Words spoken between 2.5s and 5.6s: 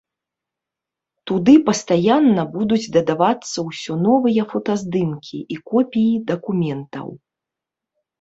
будуць дадавацца ўсё новыя фотаздымкі і